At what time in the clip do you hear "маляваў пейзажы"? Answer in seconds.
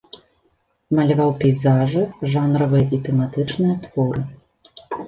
0.99-2.03